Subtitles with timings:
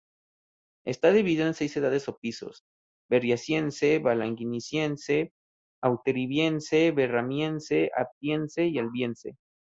[0.83, 2.63] Está dividida en seis edades o pisos:
[3.07, 5.31] Berriasiense, Valanginiense,
[5.79, 9.37] Hauteriviense, Barremiense, Aptiense y Albiense.